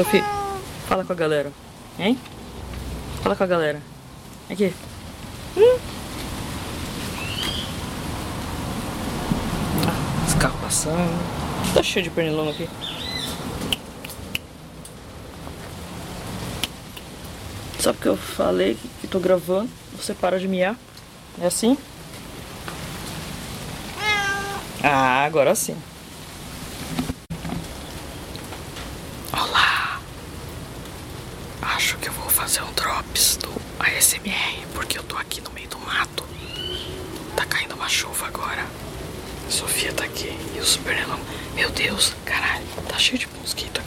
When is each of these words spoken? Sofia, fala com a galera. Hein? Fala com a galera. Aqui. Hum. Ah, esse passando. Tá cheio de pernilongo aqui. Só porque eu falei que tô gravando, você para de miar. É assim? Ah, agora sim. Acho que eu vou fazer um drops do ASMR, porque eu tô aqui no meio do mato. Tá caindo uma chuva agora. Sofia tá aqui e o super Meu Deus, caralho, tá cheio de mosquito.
Sofia, 0.00 0.24
fala 0.88 1.04
com 1.04 1.12
a 1.12 1.14
galera. 1.14 1.52
Hein? 1.98 2.18
Fala 3.22 3.36
com 3.36 3.44
a 3.44 3.46
galera. 3.46 3.82
Aqui. 4.48 4.72
Hum. 5.54 5.78
Ah, 9.86 10.26
esse 10.26 10.36
passando. 10.38 11.74
Tá 11.74 11.82
cheio 11.82 12.02
de 12.02 12.08
pernilongo 12.08 12.48
aqui. 12.48 12.66
Só 17.78 17.92
porque 17.92 18.08
eu 18.08 18.16
falei 18.16 18.78
que 19.02 19.06
tô 19.06 19.20
gravando, 19.20 19.68
você 19.94 20.14
para 20.14 20.40
de 20.40 20.48
miar. 20.48 20.76
É 21.38 21.46
assim? 21.46 21.76
Ah, 24.82 25.26
agora 25.26 25.54
sim. 25.54 25.76
Acho 31.80 31.96
que 31.96 32.10
eu 32.10 32.12
vou 32.12 32.28
fazer 32.28 32.60
um 32.60 32.70
drops 32.74 33.38
do 33.38 33.50
ASMR, 33.78 34.66
porque 34.74 34.98
eu 34.98 35.02
tô 35.02 35.16
aqui 35.16 35.40
no 35.40 35.50
meio 35.52 35.66
do 35.66 35.78
mato. 35.78 36.26
Tá 37.34 37.46
caindo 37.46 37.74
uma 37.74 37.88
chuva 37.88 38.26
agora. 38.26 38.66
Sofia 39.48 39.90
tá 39.90 40.04
aqui 40.04 40.30
e 40.54 40.58
o 40.58 40.62
super 40.62 40.94
Meu 41.54 41.70
Deus, 41.70 42.12
caralho, 42.26 42.66
tá 42.86 42.98
cheio 42.98 43.18
de 43.18 43.26
mosquito. 43.28 43.79